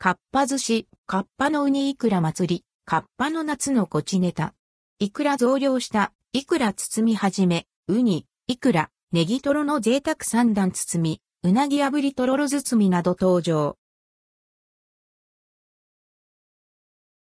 [0.00, 4.54] かっぱ寿司、かっぱのウニイクラ祭り、かっぱの夏のこちネタ。
[5.00, 13.76] いくら増量した、いくら包みはじめ、ウニ、いくら、ネギトロの贅沢三段包み、うなぎ炙りとろろ包みなど登場。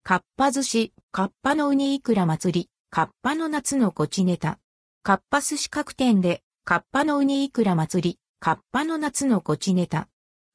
[0.03, 4.59] かっぱ寿司、かっぱのウニイクラ祭り、かっぱの夏のこちネタ。
[5.05, 10.09] かっぱ寿司各店で、かっぱのウニイクラ祭り、かっぱの夏のこちネタ。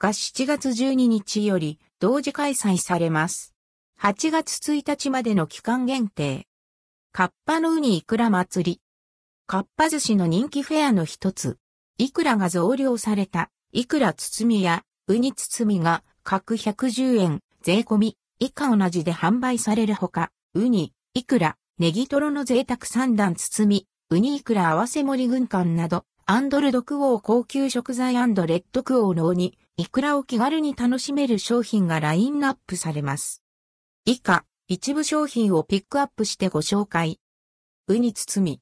[0.03, 3.55] が7月12日より同時開催されます。
[4.01, 6.47] 8月1日までの期間限定。
[7.13, 8.81] カッパのウニイクラ祭り。
[9.47, 11.59] カッパ寿司の人気フェアの一つ。
[11.97, 33.43] イクラが増量された、イクラ包みやウニ包みが各110円、税込み、以下同じで販売されるほか、ウニ、イクラ、ネギトロの贅沢三段包み、ウニイクラ合わせ盛り軍艦など、アンドルドクオー高級食材レッドクオーのウニ、イクラを気軽に楽しめる商品がラインナップされます。
[34.05, 37.19] 以下、一部商品をピックアップしてご紹介。
[37.89, 38.61] ウニ包み。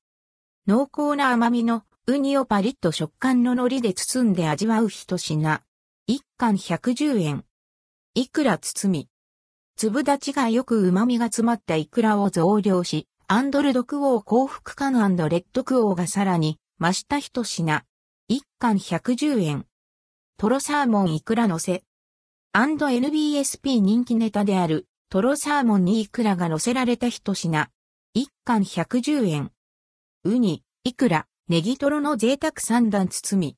[0.66, 5.62] 濃厚な甘みのウニをパリッと食感の海苔で包んで味わう一品。
[6.08, 7.46] 一貫110円。
[8.16, 9.08] イクラ包み。
[9.75, 17.84] 粒立ちがよく旨味が詰まったイクラを増量し、アンドルドクオー幸福感レッドクオーがさらに増した一品。
[18.28, 19.68] 一貫110円。
[20.38, 21.84] トロサーモンイクラ乗せ。
[22.56, 27.70] &NBSP 人気ネタであるトロサーモンにイクラが乗せられた一品。
[28.16, 29.52] 一貫110円。
[30.24, 33.58] ウニ、イクラ、ネギトロの贅沢三段包み。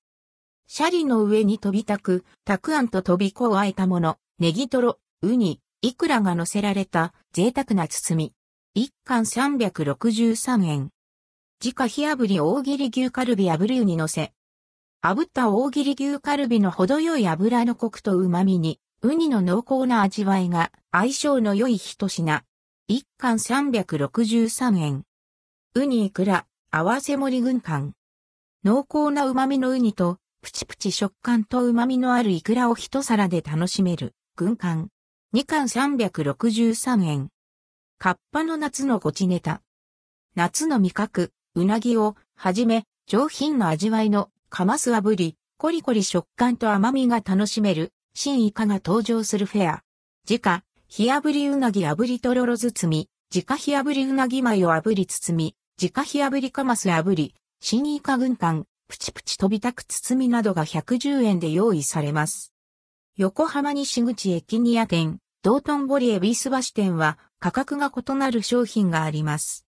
[0.68, 8.34] シャリの上に飛びたく、たくあんと飛び子をあえたもの、ネギトロ、ウニ、イクラが乗せられた贅沢な包み。
[8.74, 10.93] 一貫363円。
[11.64, 14.34] 自家火炙り大切り牛カルビ炙りウニ乗せ。
[15.02, 22.44] 炙った大切り牛カルビの程よい油のコクと旨味に、ウニの濃厚な味わいが相性の良い一品。
[22.90, 25.04] 一貫363円。
[25.76, 27.94] ウニイクラ、合わせ盛り軍艦。
[28.66, 34.90] 濃厚な旨味のウニと、プチプチ食感と旨味のあるイクラを一皿で楽しめる、軍艦。
[35.32, 37.30] 二貫363円。
[38.00, 39.62] カッパの夏のごちネタ。
[40.36, 49.84] 夏の味覚、うなぎを、はじめ、上品な味わいのカマス炙り、コリコリ食感と甘みが楽しめる、新イカが登場するフェア。
[50.28, 62.52] 自家、火炙りうなぎ炙りとろろ包み、自家火炙りうなぎ米を炙り包み、自家火炙りカマス炙り、新イカ軍艦、プチプチ飛びたく包みなどが110円で用意されます。
[63.16, 69.62] 横浜西口駅ニア店、道頓堀恵比寿橋店は価格が異なる商品があります。